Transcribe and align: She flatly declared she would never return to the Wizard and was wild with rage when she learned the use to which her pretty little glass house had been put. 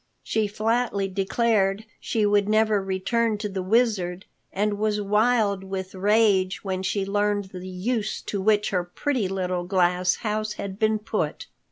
She 0.23 0.47
flatly 0.47 1.07
declared 1.07 1.85
she 1.99 2.25
would 2.25 2.49
never 2.49 2.81
return 2.81 3.37
to 3.37 3.47
the 3.47 3.61
Wizard 3.61 4.25
and 4.51 4.79
was 4.79 4.99
wild 4.99 5.63
with 5.63 5.93
rage 5.93 6.63
when 6.63 6.81
she 6.81 7.05
learned 7.05 7.51
the 7.53 7.67
use 7.67 8.19
to 8.23 8.41
which 8.41 8.71
her 8.71 8.83
pretty 8.83 9.27
little 9.27 9.65
glass 9.65 10.15
house 10.15 10.53
had 10.53 10.79
been 10.79 10.97
put. 10.97 11.45